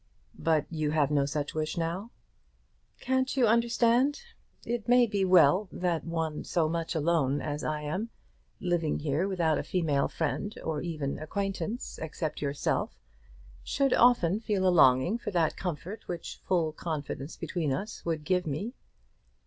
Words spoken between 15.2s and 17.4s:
that comfort which full confidence